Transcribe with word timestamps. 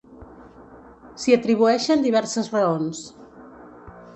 S'hi 1.23 1.35
atribueixen 1.35 2.03
diverses 2.07 2.53
raons. 2.57 3.07